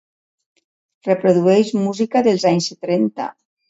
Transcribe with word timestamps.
Reprodueix 1.09 1.71
música 1.85 2.27
dels 2.31 2.51
anys 2.57 2.75
trenta. 2.85 3.35